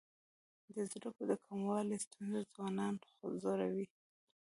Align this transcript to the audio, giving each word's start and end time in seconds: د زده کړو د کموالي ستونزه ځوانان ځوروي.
د 0.73 0.75
زده 0.87 1.09
کړو 1.15 1.23
د 1.31 1.33
کموالي 1.45 1.97
ستونزه 2.05 2.39
ځوانان 2.53 2.93
ځوروي. 3.41 3.85